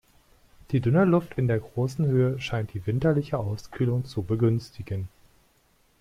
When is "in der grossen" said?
1.37-2.03